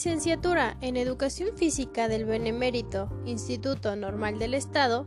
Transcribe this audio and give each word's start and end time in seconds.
licenciatura 0.00 0.78
en 0.80 0.96
Educación 0.96 1.50
Física 1.58 2.08
del 2.08 2.24
Benemérito 2.24 3.10
Instituto 3.26 3.94
Normal 3.96 4.38
del 4.38 4.54
Estado, 4.54 5.04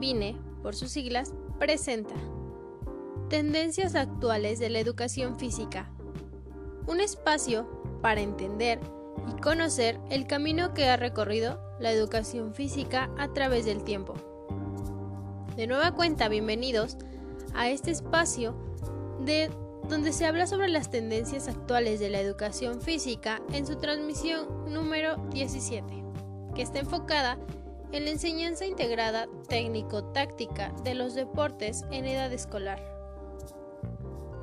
BINE 0.00 0.36
por 0.64 0.74
sus 0.74 0.90
siglas, 0.90 1.32
presenta 1.60 2.16
Tendencias 3.28 3.94
actuales 3.94 4.58
de 4.58 4.68
la 4.68 4.80
educación 4.80 5.38
física. 5.38 5.92
Un 6.88 7.00
espacio 7.00 7.68
para 8.02 8.20
entender 8.20 8.80
y 9.30 9.40
conocer 9.40 10.00
el 10.10 10.26
camino 10.26 10.74
que 10.74 10.88
ha 10.88 10.96
recorrido 10.96 11.60
la 11.78 11.92
educación 11.92 12.52
física 12.52 13.12
a 13.18 13.32
través 13.32 13.64
del 13.64 13.84
tiempo. 13.84 14.14
De 15.54 15.68
nueva 15.68 15.92
cuenta, 15.92 16.28
bienvenidos 16.28 16.96
a 17.54 17.70
este 17.70 17.92
espacio 17.92 18.56
de 19.24 19.52
donde 19.88 20.12
se 20.12 20.26
habla 20.26 20.46
sobre 20.46 20.68
las 20.68 20.90
tendencias 20.90 21.48
actuales 21.48 22.00
de 22.00 22.10
la 22.10 22.20
educación 22.20 22.80
física 22.80 23.42
en 23.52 23.66
su 23.66 23.76
transmisión 23.76 24.72
número 24.72 25.16
17, 25.32 26.04
que 26.54 26.62
está 26.62 26.78
enfocada 26.78 27.38
en 27.92 28.04
la 28.04 28.10
enseñanza 28.10 28.64
integrada 28.64 29.28
técnico-táctica 29.48 30.72
de 30.82 30.94
los 30.94 31.14
deportes 31.14 31.84
en 31.90 32.06
edad 32.06 32.32
escolar. 32.32 32.82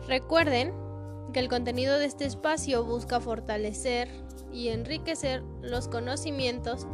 Recuerden 0.07 0.73
que 1.33 1.39
el 1.39 1.49
contenido 1.49 1.97
de 1.97 2.05
este 2.05 2.25
espacio 2.25 2.83
busca 2.83 3.19
fortalecer 3.19 4.09
y 4.51 4.69
enriquecer 4.69 5.43
los 5.61 5.87
conocimientos 5.87 6.87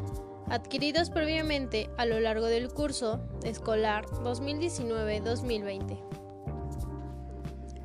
adquiridos 0.50 1.10
previamente 1.10 1.90
a 1.98 2.06
lo 2.06 2.20
largo 2.20 2.46
del 2.46 2.70
curso 2.70 3.20
escolar 3.44 4.06
2019-2020. 4.08 6.25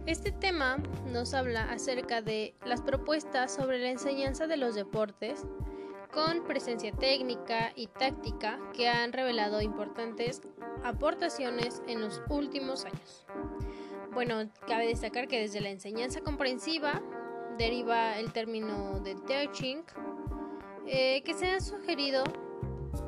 Este 0.07 0.33
tema 0.33 0.79
nos 1.13 1.35
habla 1.35 1.71
acerca 1.71 2.23
de 2.23 2.55
las 2.65 2.81
propuestas 2.81 3.55
sobre 3.55 3.79
la 3.79 3.91
enseñanza 3.91 4.47
de 4.47 4.57
los 4.57 4.75
deportes 4.75 5.45
con 6.13 6.43
presencia 6.45 6.91
técnica 6.91 7.73
y 7.77 7.87
táctica 7.87 8.59
que 8.75 8.89
han 8.89 9.13
revelado 9.13 9.61
importantes 9.61 10.41
aportaciones 10.85 11.83
en 11.87 12.01
los 12.01 12.23
últimos 12.29 12.85
años. 12.85 13.27
Bueno, 14.13 14.51
cabe 14.67 14.89
destacar 14.89 15.29
que 15.29 15.41
desde 15.41 15.61
la 15.61 15.71
enseñanza 15.71 16.21
comprensiva 16.21 17.01
deriva 17.59 18.19
el 18.19 18.33
término 18.33 18.99
de 19.01 19.15
teaching, 19.15 19.83
eh, 20.87 21.23
que 21.23 21.35
se 21.35 21.53
ha 21.53 21.61
sugerido 21.61 22.25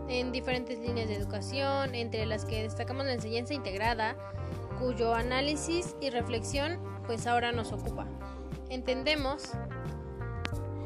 en 0.08 0.30
diferentes 0.30 0.78
líneas 0.78 1.08
de 1.08 1.16
educación, 1.16 1.94
entre 1.94 2.26
las 2.26 2.44
que 2.44 2.62
destacamos 2.62 3.06
la 3.06 3.14
enseñanza 3.14 3.54
integrada, 3.54 4.16
cuyo 4.82 5.14
análisis 5.14 5.94
y 6.00 6.10
reflexión 6.10 6.80
pues 7.06 7.26
ahora 7.26 7.52
nos 7.52 7.72
ocupa. 7.72 8.06
Entendemos 8.68 9.50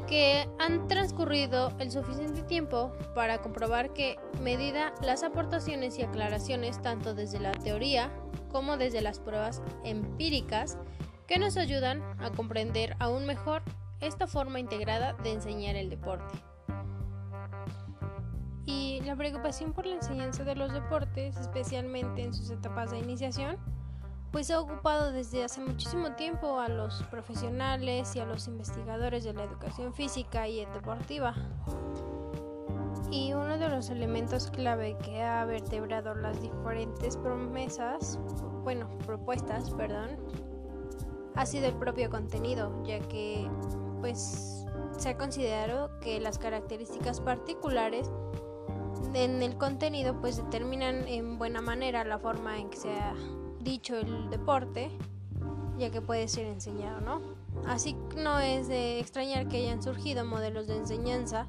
que 0.07 0.47
han 0.59 0.87
transcurrido 0.87 1.73
el 1.79 1.91
suficiente 1.91 2.43
tiempo 2.43 2.93
para 3.15 3.39
comprobar 3.39 3.93
que, 3.93 4.17
medida 4.41 4.93
las 5.01 5.23
aportaciones 5.23 5.97
y 5.97 6.03
aclaraciones 6.03 6.81
tanto 6.81 7.13
desde 7.13 7.39
la 7.39 7.51
teoría 7.51 8.11
como 8.51 8.77
desde 8.77 9.01
las 9.01 9.19
pruebas 9.19 9.61
empíricas, 9.83 10.77
que 11.25 11.39
nos 11.39 11.57
ayudan 11.57 12.01
a 12.19 12.29
comprender 12.31 12.95
aún 12.99 13.25
mejor 13.25 13.63
esta 13.99 14.27
forma 14.27 14.59
integrada 14.59 15.13
de 15.23 15.33
enseñar 15.33 15.75
el 15.75 15.89
deporte. 15.89 16.35
Y 18.65 19.01
la 19.01 19.15
preocupación 19.15 19.73
por 19.73 19.85
la 19.85 19.95
enseñanza 19.95 20.43
de 20.43 20.55
los 20.55 20.71
deportes, 20.71 21.35
especialmente 21.37 22.23
en 22.23 22.33
sus 22.33 22.49
etapas 22.49 22.91
de 22.91 22.99
iniciación, 22.99 23.57
pues 24.31 24.51
ha 24.51 24.59
ocupado 24.59 25.11
desde 25.11 25.43
hace 25.43 25.61
muchísimo 25.61 26.11
tiempo 26.13 26.59
a 26.59 26.67
los 26.67 27.03
profesionales 27.03 28.15
y 28.15 28.19
a 28.19 28.25
los 28.25 28.47
investigadores 28.47 29.23
de 29.23 29.33
la 29.33 29.43
educación 29.43 29.93
física 29.93 30.47
y 30.47 30.65
deportiva. 30.65 31.33
Y 33.09 33.33
uno 33.33 33.57
de 33.57 33.69
los 33.69 33.89
elementos 33.89 34.51
clave 34.51 34.97
que 35.03 35.23
ha 35.23 35.45
vertebrado 35.45 36.13
las 36.13 36.41
diferentes 36.41 37.15
promesas, 37.15 38.19
bueno, 38.63 38.89
propuestas, 39.05 39.71
perdón, 39.71 40.17
ha 41.35 41.45
sido 41.45 41.67
el 41.67 41.75
propio 41.75 42.09
contenido, 42.09 42.83
ya 42.83 42.99
que 42.99 43.49
pues 44.01 44.65
se 44.97 45.09
ha 45.09 45.17
considerado 45.17 45.97
que 45.99 46.19
las 46.19 46.37
características 46.37 47.21
particulares 47.21 48.11
en 49.13 49.41
el 49.41 49.57
contenido 49.57 50.19
pues 50.19 50.37
determinan 50.37 51.07
en 51.07 51.37
buena 51.37 51.61
manera 51.61 52.03
la 52.03 52.19
forma 52.19 52.59
en 52.59 52.69
que 52.69 52.77
se 52.77 52.91
ha 52.91 53.13
dicho 53.67 53.97
el 53.97 54.29
deporte, 54.29 54.89
ya 55.77 55.91
que 55.91 56.01
puede 56.01 56.27
ser 56.27 56.45
enseñado, 56.45 57.01
¿no? 57.01 57.21
Así 57.65 57.97
no 58.15 58.39
es 58.39 58.67
de 58.67 58.99
extrañar 58.99 59.47
que 59.47 59.57
hayan 59.57 59.83
surgido 59.83 60.23
modelos 60.25 60.67
de 60.67 60.77
enseñanza 60.77 61.47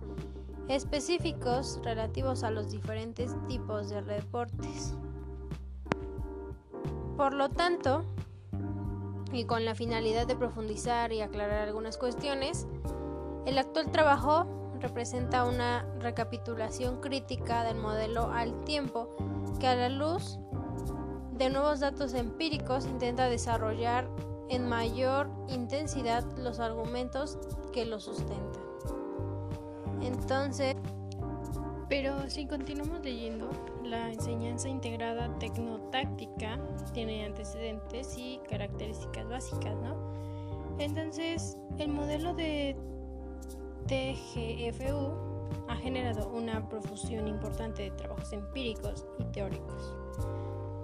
específicos 0.68 1.80
relativos 1.82 2.42
a 2.42 2.50
los 2.50 2.70
diferentes 2.70 3.34
tipos 3.46 3.88
de 3.88 4.02
deportes. 4.02 4.94
Por 7.16 7.34
lo 7.34 7.48
tanto, 7.48 8.04
y 9.32 9.44
con 9.44 9.64
la 9.64 9.74
finalidad 9.74 10.26
de 10.26 10.36
profundizar 10.36 11.12
y 11.12 11.20
aclarar 11.20 11.68
algunas 11.68 11.98
cuestiones, 11.98 12.66
el 13.46 13.58
actual 13.58 13.90
trabajo 13.90 14.46
representa 14.80 15.44
una 15.44 15.86
recapitulación 16.00 17.00
crítica 17.00 17.64
del 17.64 17.76
modelo 17.76 18.30
al 18.30 18.64
tiempo 18.64 19.16
que 19.58 19.66
a 19.66 19.74
la 19.74 19.88
luz 19.88 20.38
de 21.38 21.50
nuevos 21.50 21.78
datos 21.78 22.14
empíricos 22.14 22.84
intenta 22.84 23.28
desarrollar 23.28 24.08
en 24.48 24.68
mayor 24.68 25.30
intensidad 25.48 26.24
los 26.36 26.58
argumentos 26.58 27.38
que 27.72 27.86
lo 27.86 28.00
sustentan. 28.00 28.62
Entonces, 30.02 30.74
pero 31.88 32.28
si 32.28 32.46
continuamos 32.46 33.00
leyendo, 33.02 33.50
la 33.84 34.12
enseñanza 34.12 34.68
integrada 34.68 35.32
tecnotáctica 35.38 36.58
tiene 36.92 37.24
antecedentes 37.24 38.18
y 38.18 38.40
características 38.48 39.28
básicas, 39.28 39.76
¿no? 39.76 39.96
Entonces, 40.78 41.56
el 41.78 41.88
modelo 41.88 42.34
de 42.34 42.76
TGFU 43.86 45.12
ha 45.68 45.76
generado 45.76 46.30
una 46.30 46.68
profusión 46.68 47.28
importante 47.28 47.84
de 47.84 47.90
trabajos 47.92 48.32
empíricos 48.32 49.06
y 49.18 49.24
teóricos 49.26 49.97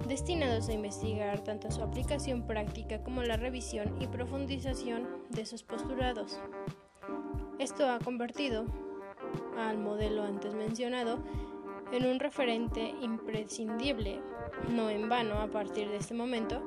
destinados 0.07 0.69
a 0.69 0.73
investigar 0.73 1.41
tanto 1.41 1.71
su 1.71 1.83
aplicación 1.83 2.47
práctica 2.47 3.03
como 3.03 3.23
la 3.23 3.37
revisión 3.37 3.97
y 4.01 4.07
profundización 4.07 5.09
de 5.31 5.47
sus 5.47 5.63
postulados. 5.63 6.41
Esto 7.59 7.89
ha 7.89 7.99
convertido 7.99 8.67
al 9.57 9.79
modelo 9.79 10.25
antes 10.25 10.55
mencionado 10.55 11.19
en 11.93 12.07
un 12.07 12.19
referente 12.19 12.95
imprescindible, 13.01 14.21
no 14.71 14.91
en 14.91 15.09
vano 15.09 15.41
a 15.41 15.47
partir 15.47 15.89
de 15.89 15.97
este 15.97 16.15
momento, 16.15 16.63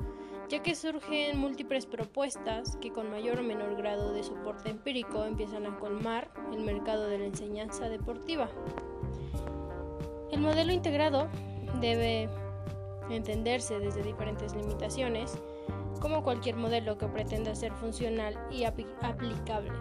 ya 0.50 0.64
que 0.64 0.76
surgen 0.76 1.38
múltiples 1.38 1.86
propuestas 1.86 2.78
que 2.78 2.92
con 2.92 3.12
mayor 3.12 3.40
o 3.40 3.44
menor 3.44 3.76
grado 3.76 4.14
de 4.14 4.24
soporte 4.24 4.70
empírico 4.70 5.26
empiezan 5.26 5.66
a 5.66 5.78
colmar 5.78 6.32
el 6.54 6.62
mercado 6.62 7.08
de 7.08 7.20
la 7.20 7.26
enseñanza 7.26 7.90
deportiva. 7.90 8.50
El 10.32 10.40
modelo 10.40 10.72
integrado 10.72 11.28
debe 11.82 12.30
entenderse 13.10 13.80
desde 13.80 14.04
diferentes 14.04 14.56
limitaciones, 14.56 15.38
como 16.00 16.24
cualquier 16.24 16.56
modelo 16.56 16.98
que 16.98 17.08
pretenda 17.08 17.56
ser 17.56 17.74
funcional 17.74 18.38
y 18.52 18.66
aplicable. 18.66 19.72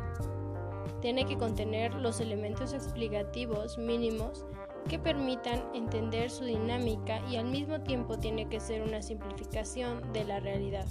Tiene 1.00 1.26
que 1.26 1.36
contener 1.36 1.94
los 1.94 2.20
elementos 2.20 2.72
explicativos 2.72 3.78
mínimos 3.78 4.44
que 4.88 4.98
permitan 4.98 5.62
entender 5.74 6.30
su 6.30 6.44
dinámica 6.44 7.20
y 7.28 7.36
al 7.36 7.46
mismo 7.46 7.80
tiempo 7.80 8.18
tiene 8.18 8.48
que 8.48 8.60
ser 8.60 8.82
una 8.82 9.02
simplificación 9.02 10.12
de 10.12 10.24
la 10.24 10.40
realidad. 10.40 10.86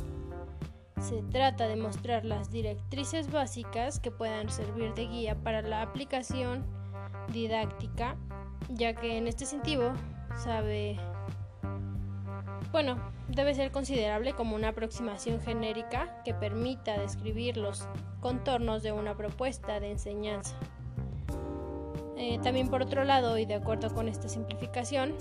Se 1.00 1.22
trata 1.24 1.68
de 1.68 1.76
mostrar 1.76 2.26
las 2.26 2.52
directrices 2.52 3.32
básicas 3.32 4.00
que 4.00 4.12
puedan 4.12 4.50
servir 4.50 4.94
de 4.94 5.08
guía 5.08 5.36
para 5.36 5.62
la 5.62 5.82
aplicación 5.82 6.66
didáctica, 7.32 8.18
ya 8.70 8.94
que 8.94 9.18
en 9.18 9.28
este 9.28 9.46
sentido 9.46 9.94
sabe 10.36 10.98
bueno, 12.76 12.98
debe 13.30 13.56
ser 13.56 13.72
considerable 13.72 14.34
como 14.34 14.54
una 14.54 14.68
aproximación 14.68 15.40
genérica 15.40 16.22
que 16.26 16.34
permita 16.34 17.00
describir 17.00 17.56
los 17.56 17.88
contornos 18.20 18.84
de 18.84 18.92
una 18.92 19.16
propuesta 19.16 19.80
de 19.80 19.92
enseñanza. 19.92 20.58
Eh, 22.18 22.38
también 22.44 22.68
por 22.68 22.82
otro 22.82 23.06
lado, 23.06 23.38
y 23.38 23.46
de 23.46 23.54
acuerdo 23.54 23.94
con 23.94 24.10
esta 24.10 24.28
simplificación, 24.28 25.16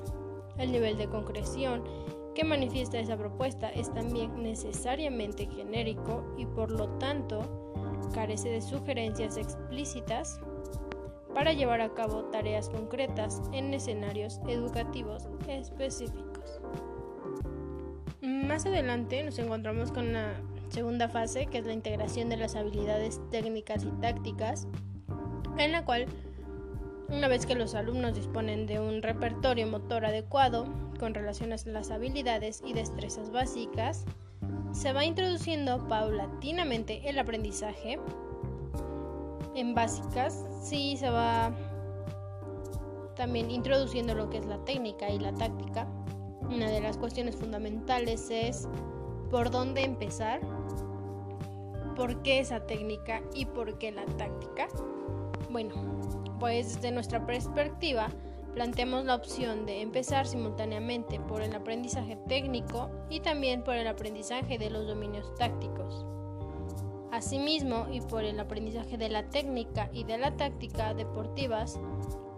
el 0.58 0.72
nivel 0.72 0.98
de 0.98 1.06
concreción 1.06 1.84
que 2.34 2.42
manifiesta 2.42 2.98
esa 2.98 3.16
propuesta 3.16 3.70
es 3.70 3.94
también 3.94 4.42
necesariamente 4.42 5.46
genérico 5.46 6.34
y 6.36 6.46
por 6.46 6.72
lo 6.72 6.88
tanto 6.98 7.72
carece 8.12 8.48
de 8.48 8.62
sugerencias 8.62 9.36
explícitas 9.36 10.40
para 11.32 11.52
llevar 11.52 11.82
a 11.82 11.94
cabo 11.94 12.24
tareas 12.32 12.68
concretas 12.68 13.40
en 13.52 13.72
escenarios 13.74 14.40
educativos 14.48 15.28
específicos. 15.46 16.60
Más 18.46 18.66
adelante 18.66 19.22
nos 19.22 19.38
encontramos 19.38 19.90
con 19.90 20.12
la 20.12 20.34
segunda 20.68 21.08
fase, 21.08 21.46
que 21.46 21.58
es 21.58 21.64
la 21.64 21.72
integración 21.72 22.28
de 22.28 22.36
las 22.36 22.56
habilidades 22.56 23.20
técnicas 23.30 23.84
y 23.84 23.90
tácticas, 24.00 24.68
en 25.56 25.72
la 25.72 25.84
cual 25.84 26.06
una 27.08 27.28
vez 27.28 27.46
que 27.46 27.54
los 27.54 27.74
alumnos 27.74 28.14
disponen 28.14 28.66
de 28.66 28.80
un 28.80 29.02
repertorio 29.02 29.66
motor 29.66 30.04
adecuado 30.04 30.66
con 31.00 31.14
relación 31.14 31.52
a 31.52 31.56
las 31.66 31.90
habilidades 31.90 32.62
y 32.66 32.74
destrezas 32.74 33.30
básicas, 33.30 34.04
se 34.72 34.92
va 34.92 35.04
introduciendo 35.04 35.88
paulatinamente 35.88 37.08
el 37.08 37.18
aprendizaje. 37.18 37.98
En 39.54 39.74
básicas 39.74 40.44
sí 40.62 40.96
se 40.98 41.08
va 41.08 41.50
también 43.16 43.50
introduciendo 43.50 44.14
lo 44.14 44.28
que 44.28 44.38
es 44.38 44.46
la 44.46 44.58
técnica 44.64 45.08
y 45.08 45.18
la 45.18 45.32
táctica. 45.32 45.86
Una 46.54 46.70
de 46.70 46.80
las 46.80 46.96
cuestiones 46.98 47.34
fundamentales 47.34 48.30
es 48.30 48.68
por 49.28 49.50
dónde 49.50 49.82
empezar, 49.82 50.40
por 51.96 52.22
qué 52.22 52.38
esa 52.38 52.64
técnica 52.64 53.22
y 53.34 53.46
por 53.46 53.76
qué 53.78 53.90
la 53.90 54.04
táctica. 54.06 54.68
Bueno, 55.50 55.74
pues 56.38 56.76
desde 56.76 56.92
nuestra 56.92 57.26
perspectiva, 57.26 58.08
planteamos 58.54 59.04
la 59.04 59.16
opción 59.16 59.66
de 59.66 59.80
empezar 59.80 60.28
simultáneamente 60.28 61.18
por 61.18 61.42
el 61.42 61.52
aprendizaje 61.56 62.16
técnico 62.28 62.88
y 63.10 63.18
también 63.18 63.64
por 63.64 63.74
el 63.74 63.88
aprendizaje 63.88 64.56
de 64.56 64.70
los 64.70 64.86
dominios 64.86 65.34
tácticos. 65.34 66.06
Asimismo, 67.10 67.88
y 67.90 68.00
por 68.00 68.22
el 68.22 68.38
aprendizaje 68.38 68.96
de 68.96 69.08
la 69.08 69.28
técnica 69.28 69.90
y 69.92 70.04
de 70.04 70.18
la 70.18 70.36
táctica 70.36 70.94
deportivas, 70.94 71.80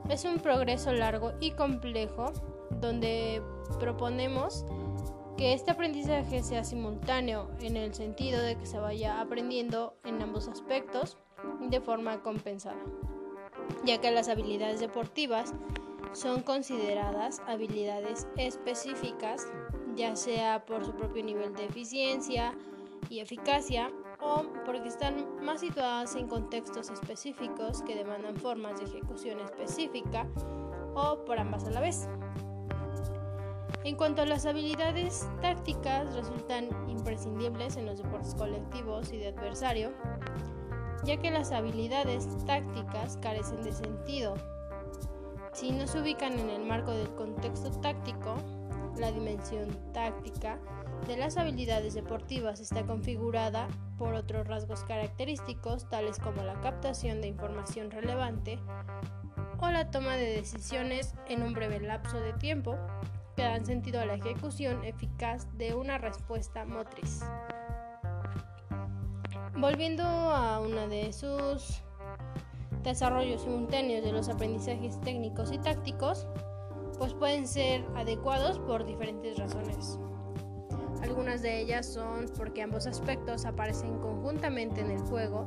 es 0.08 0.24
un 0.24 0.38
progreso 0.38 0.94
largo 0.94 1.32
y 1.38 1.50
complejo 1.50 2.32
donde 2.70 3.42
proponemos 3.78 4.64
que 5.36 5.52
este 5.52 5.70
aprendizaje 5.70 6.42
sea 6.42 6.64
simultáneo 6.64 7.50
en 7.60 7.76
el 7.76 7.94
sentido 7.94 8.42
de 8.42 8.56
que 8.56 8.66
se 8.66 8.78
vaya 8.78 9.20
aprendiendo 9.20 9.94
en 10.04 10.22
ambos 10.22 10.48
aspectos 10.48 11.18
de 11.60 11.80
forma 11.80 12.22
compensada, 12.22 12.82
ya 13.84 13.98
que 14.00 14.10
las 14.10 14.28
habilidades 14.28 14.80
deportivas 14.80 15.52
son 16.12 16.42
consideradas 16.42 17.42
habilidades 17.46 18.26
específicas, 18.38 19.46
ya 19.94 20.16
sea 20.16 20.64
por 20.64 20.84
su 20.84 20.92
propio 20.92 21.22
nivel 21.22 21.54
de 21.54 21.66
eficiencia 21.66 22.54
y 23.10 23.20
eficacia 23.20 23.90
o 24.20 24.44
porque 24.64 24.88
están 24.88 25.44
más 25.44 25.60
situadas 25.60 26.14
en 26.14 26.28
contextos 26.28 26.88
específicos 26.88 27.82
que 27.82 27.94
demandan 27.94 28.36
formas 28.36 28.78
de 28.78 28.86
ejecución 28.86 29.40
específica 29.40 30.26
o 30.94 31.22
por 31.26 31.38
ambas 31.38 31.64
a 31.66 31.70
la 31.70 31.80
vez. 31.80 32.08
En 33.86 33.94
cuanto 33.94 34.22
a 34.22 34.26
las 34.26 34.46
habilidades 34.46 35.28
tácticas, 35.40 36.12
resultan 36.12 36.70
imprescindibles 36.88 37.76
en 37.76 37.86
los 37.86 37.98
deportes 37.98 38.34
colectivos 38.34 39.12
y 39.12 39.18
de 39.18 39.28
adversario, 39.28 39.92
ya 41.04 41.18
que 41.18 41.30
las 41.30 41.52
habilidades 41.52 42.26
tácticas 42.46 43.16
carecen 43.18 43.62
de 43.62 43.70
sentido. 43.70 44.34
Si 45.52 45.70
no 45.70 45.86
se 45.86 46.00
ubican 46.00 46.36
en 46.36 46.50
el 46.50 46.64
marco 46.64 46.90
del 46.90 47.14
contexto 47.14 47.70
táctico, 47.80 48.34
la 48.98 49.12
dimensión 49.12 49.68
táctica 49.92 50.58
de 51.06 51.16
las 51.16 51.36
habilidades 51.36 51.94
deportivas 51.94 52.58
está 52.58 52.84
configurada 52.84 53.68
por 53.98 54.14
otros 54.14 54.48
rasgos 54.48 54.82
característicos 54.82 55.88
tales 55.88 56.18
como 56.18 56.42
la 56.42 56.60
captación 56.60 57.20
de 57.20 57.28
información 57.28 57.92
relevante 57.92 58.58
o 59.60 59.70
la 59.70 59.92
toma 59.92 60.16
de 60.16 60.34
decisiones 60.34 61.14
en 61.28 61.44
un 61.44 61.52
breve 61.52 61.78
lapso 61.78 62.18
de 62.18 62.32
tiempo 62.32 62.76
que 63.36 63.42
dan 63.42 63.66
sentido 63.66 64.00
a 64.00 64.06
la 64.06 64.14
ejecución 64.14 64.82
eficaz 64.84 65.46
de 65.58 65.74
una 65.74 65.98
respuesta 65.98 66.64
motriz. 66.64 67.20
Volviendo 69.58 70.02
a 70.04 70.60
uno 70.60 70.88
de 70.88 71.12
sus 71.12 71.82
desarrollos 72.82 73.42
simultáneos 73.42 74.04
de 74.04 74.12
los 74.12 74.28
aprendizajes 74.28 75.00
técnicos 75.02 75.52
y 75.52 75.58
tácticos, 75.58 76.26
pues 76.98 77.12
pueden 77.14 77.46
ser 77.46 77.84
adecuados 77.94 78.58
por 78.60 78.86
diferentes 78.86 79.38
razones. 79.38 79.98
Algunas 81.02 81.42
de 81.42 81.60
ellas 81.60 81.86
son 81.86 82.26
porque 82.36 82.62
ambos 82.62 82.86
aspectos 82.86 83.44
aparecen 83.44 83.98
conjuntamente 83.98 84.80
en 84.80 84.90
el 84.90 85.00
juego 85.00 85.46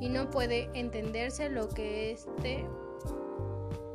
y 0.00 0.08
no 0.08 0.28
puede 0.30 0.68
entenderse 0.74 1.48
lo 1.48 1.68
que 1.68 2.12
este 2.12 2.66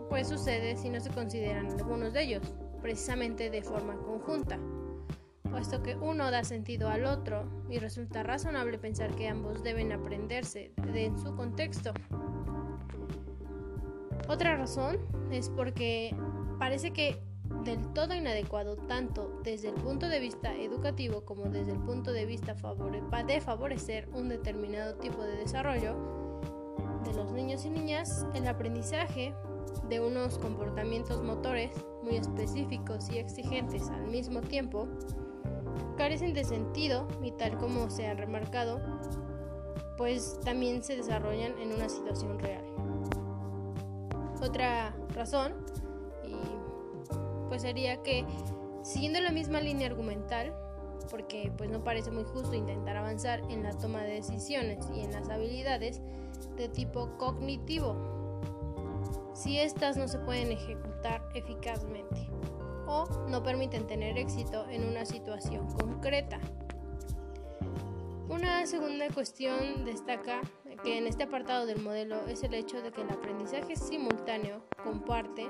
pues 0.09 0.27
sucede 0.27 0.75
si 0.75 0.89
no 0.89 0.99
se 0.99 1.09
consideran 1.09 1.71
algunos 1.71 2.13
de 2.13 2.21
ellos, 2.21 2.43
precisamente 2.83 3.50
de 3.50 3.63
forma 3.63 3.95
conjunta, 3.95 4.59
puesto 5.50 5.81
que 5.81 5.95
uno 5.95 6.30
da 6.30 6.44
sentido 6.44 6.89
al 6.89 7.06
otro 7.06 7.45
y 7.69 7.80
resulta 7.80 8.21
razonable 8.24 8.77
pensar 8.77 9.15
que 9.15 9.30
ambos 9.30 9.63
deben 9.63 9.94
aprenderse 9.94 10.74
en 10.94 11.18
su 11.18 11.33
contexto. 11.35 11.94
Otra 14.27 14.57
razón 14.57 14.97
es 15.31 15.50
porque 15.50 16.15
parece 16.59 16.91
que 16.91 17.18
del 17.63 17.94
todo 17.94 18.13
inadecuado 18.13 18.75
tanto 18.75 19.39
desde 19.44 19.69
el 19.69 19.75
punto 19.75 20.09
de 20.09 20.19
vista 20.19 20.53
educativo 20.53 21.24
como 21.24 21.45
desde 21.45 21.71
el 21.71 21.79
punto 21.79 22.12
de 22.12 22.25
vista 22.25 22.56
de 23.25 23.41
favorecer 23.41 24.09
un 24.13 24.27
determinado 24.27 24.95
tipo 24.95 25.24
de 25.24 25.38
desarrollo 25.38 25.95
de 27.06 27.13
los 27.13 27.31
niños 27.31 27.63
y 27.63 27.69
niñas, 27.69 28.25
el 28.33 28.47
aprendizaje 28.47 29.33
de 29.89 29.99
unos 29.99 30.37
comportamientos 30.37 31.21
motores 31.23 31.71
muy 32.01 32.17
específicos 32.17 33.09
y 33.09 33.17
exigentes 33.17 33.89
al 33.89 34.07
mismo 34.07 34.41
tiempo, 34.41 34.87
carecen 35.97 36.33
de 36.33 36.43
sentido 36.43 37.07
y 37.21 37.31
tal 37.31 37.57
como 37.57 37.89
se 37.89 38.07
ha 38.07 38.13
remarcado, 38.13 38.81
pues 39.97 40.39
también 40.43 40.83
se 40.83 40.95
desarrollan 40.95 41.57
en 41.59 41.71
una 41.71 41.89
situación 41.89 42.39
real. 42.39 42.63
Otra 44.41 44.95
razón 45.13 45.53
pues 47.53 47.61
sería 47.61 48.01
que 48.01 48.25
siguiendo 48.81 49.21
la 49.21 49.31
misma 49.31 49.61
línea 49.61 49.85
argumental, 49.85 50.55
porque 51.11 51.51
pues 51.55 51.69
no 51.69 51.83
parece 51.83 52.09
muy 52.09 52.23
justo 52.23 52.55
intentar 52.55 52.97
avanzar 52.97 53.41
en 53.51 53.61
la 53.61 53.77
toma 53.77 54.01
de 54.01 54.15
decisiones 54.15 54.87
y 54.95 55.01
en 55.01 55.11
las 55.11 55.29
habilidades 55.29 56.01
de 56.57 56.67
tipo 56.67 57.15
cognitivo 57.19 58.22
si 59.33 59.59
éstas 59.59 59.97
no 59.97 60.07
se 60.07 60.19
pueden 60.19 60.51
ejecutar 60.51 61.27
eficazmente 61.33 62.30
o 62.85 63.05
no 63.29 63.41
permiten 63.43 63.88
tener 63.88 64.17
éxito 64.17 64.67
en 64.69 64.88
una 64.88 65.05
situación 65.05 65.67
concreta. 65.74 66.39
Una 68.29 68.65
segunda 68.65 69.10
cuestión 69.10 69.86
destaca 69.86 70.41
que 70.84 70.98
en 70.98 71.07
este 71.07 71.24
apartado 71.24 71.65
del 71.65 71.81
modelo 71.81 72.27
es 72.27 72.43
el 72.43 72.53
hecho 72.53 72.81
de 72.81 72.91
que 72.91 73.01
el 73.01 73.10
aprendizaje 73.10 73.75
simultáneo 73.75 74.63
comparte 74.84 75.48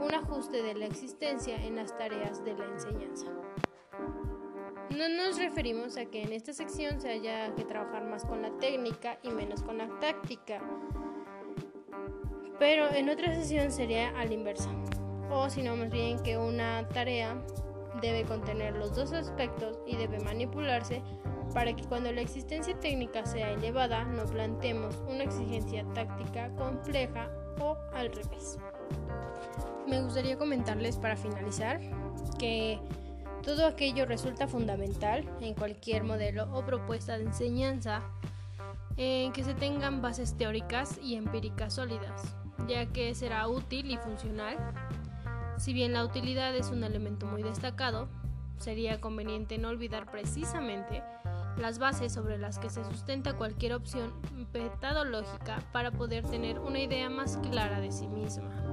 un 0.00 0.14
ajuste 0.14 0.62
de 0.62 0.74
la 0.74 0.86
existencia 0.86 1.56
en 1.56 1.76
las 1.76 1.96
tareas 1.96 2.44
de 2.44 2.54
la 2.54 2.64
enseñanza. 2.66 3.26
No 4.96 5.08
nos 5.08 5.38
referimos 5.38 5.96
a 5.96 6.06
que 6.06 6.22
en 6.22 6.32
esta 6.32 6.52
sección 6.52 7.00
se 7.00 7.10
haya 7.10 7.54
que 7.54 7.64
trabajar 7.64 8.04
más 8.04 8.24
con 8.24 8.42
la 8.42 8.50
técnica 8.58 9.18
y 9.22 9.30
menos 9.30 9.62
con 9.62 9.78
la 9.78 9.88
táctica, 9.98 10.60
pero 12.58 12.92
en 12.92 13.08
otra 13.08 13.34
sesión 13.34 13.70
sería 13.70 14.10
a 14.18 14.24
la 14.24 14.34
inversa, 14.34 14.70
o 15.30 15.48
si 15.50 15.62
no 15.62 15.76
más 15.76 15.90
bien 15.90 16.22
que 16.22 16.38
una 16.38 16.88
tarea 16.88 17.36
debe 18.00 18.24
contener 18.24 18.76
los 18.76 18.94
dos 18.94 19.12
aspectos 19.12 19.78
y 19.86 19.96
debe 19.96 20.18
manipularse 20.20 21.02
para 21.52 21.74
que 21.74 21.84
cuando 21.84 22.12
la 22.12 22.20
existencia 22.20 22.78
técnica 22.80 23.24
sea 23.24 23.50
elevada 23.50 24.04
no 24.04 24.24
planteemos 24.24 24.96
una 25.08 25.24
exigencia 25.24 25.84
táctica 25.94 26.50
compleja 26.56 27.30
o 27.60 27.76
al 27.94 28.10
revés. 28.12 28.58
Me 29.86 30.00
gustaría 30.02 30.36
comentarles 30.36 30.96
para 30.96 31.16
finalizar 31.16 31.80
que 32.38 32.80
todo 33.42 33.66
aquello 33.66 34.06
resulta 34.06 34.48
fundamental 34.48 35.24
en 35.40 35.54
cualquier 35.54 36.02
modelo 36.02 36.48
o 36.52 36.64
propuesta 36.64 37.18
de 37.18 37.24
enseñanza 37.24 38.02
en 38.96 39.32
que 39.32 39.44
se 39.44 39.54
tengan 39.54 40.00
bases 40.00 40.36
teóricas 40.36 40.98
y 41.02 41.16
empíricas 41.16 41.74
sólidas, 41.74 42.36
ya 42.66 42.86
que 42.86 43.14
será 43.14 43.46
útil 43.48 43.90
y 43.90 43.96
funcional. 43.96 44.56
Si 45.56 45.72
bien 45.72 45.92
la 45.92 46.04
utilidad 46.04 46.54
es 46.54 46.70
un 46.70 46.84
elemento 46.84 47.26
muy 47.26 47.42
destacado, 47.42 48.08
sería 48.58 49.00
conveniente 49.00 49.58
no 49.58 49.68
olvidar 49.68 50.10
precisamente 50.10 51.02
las 51.56 51.78
bases 51.78 52.12
sobre 52.12 52.38
las 52.38 52.58
que 52.58 52.70
se 52.70 52.84
sustenta 52.84 53.34
cualquier 53.34 53.74
opción 53.74 54.12
metodológica 54.52 55.62
para 55.72 55.92
poder 55.92 56.24
tener 56.24 56.58
una 56.58 56.80
idea 56.80 57.08
más 57.08 57.38
clara 57.50 57.80
de 57.80 57.92
sí 57.92 58.08
misma 58.08 58.64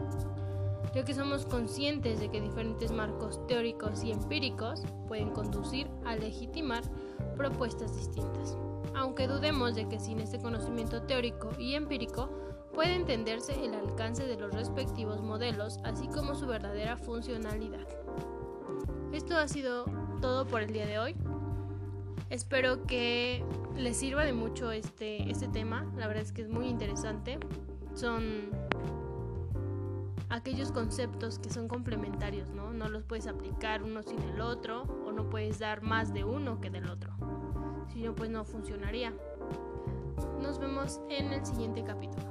ya 0.94 1.06
que 1.06 1.14
somos 1.14 1.46
conscientes 1.46 2.20
de 2.20 2.30
que 2.30 2.42
diferentes 2.42 2.92
marcos 2.92 3.46
teóricos 3.48 4.04
y 4.04 4.12
empíricos 4.12 4.84
pueden 5.08 5.30
conducir 5.30 5.90
a 6.06 6.16
legitimar 6.16 6.84
propuestas 7.38 7.96
distintas, 7.96 8.58
aunque 8.94 9.28
dudemos 9.28 9.76
de 9.76 9.88
que 9.88 10.00
sin 10.00 10.20
este 10.20 10.40
conocimiento 10.40 11.04
teórico 11.04 11.50
y 11.58 11.76
empírico 11.76 12.30
puede 12.74 12.96
entenderse 12.96 13.64
el 13.64 13.74
alcance 13.74 14.26
de 14.26 14.38
los 14.38 14.54
respectivos 14.54 15.22
modelos, 15.22 15.80
así 15.84 16.08
como 16.08 16.36
su 16.36 16.48
verdadera 16.48 16.98
funcionalidad. 16.98 17.88
Esto 19.12 19.38
ha 19.38 19.48
sido 19.48 19.86
todo 20.22 20.48
por 20.48 20.62
el 20.62 20.72
día 20.72 20.86
de 20.86 21.00
hoy. 21.00 21.16
Espero 22.30 22.86
que 22.86 23.44
les 23.76 23.98
sirva 23.98 24.24
de 24.24 24.34
mucho 24.34 24.72
este, 24.72 25.30
este 25.30 25.48
tema, 25.48 25.92
la 25.98 26.08
verdad 26.08 26.24
es 26.24 26.32
que 26.32 26.42
es 26.44 26.50
muy 26.50 26.68
interesante 26.68 27.38
son 27.94 28.50
aquellos 30.30 30.72
conceptos 30.72 31.40
que 31.40 31.50
son 31.50 31.68
complementarios, 31.68 32.50
¿no? 32.50 32.74
No 32.74 32.90
los 32.90 33.04
puedes 33.04 33.28
aplicar 33.28 33.84
uno 33.84 34.02
sin 34.02 34.20
el 34.22 34.42
otro 34.42 34.84
o 35.06 35.12
no 35.12 35.30
puedes 35.30 35.60
dar 35.60 35.82
más 35.82 36.14
de 36.14 36.24
uno 36.24 36.62
que 36.62 36.70
del 36.70 36.90
otro. 36.90 37.12
Si 37.92 38.02
no, 38.02 38.16
pues 38.16 38.30
no 38.30 38.46
funcionaría. 38.46 39.14
Nos 40.42 40.60
vemos 40.60 41.02
en 41.10 41.34
el 41.34 41.46
siguiente 41.46 41.84
capítulo. 41.84 42.31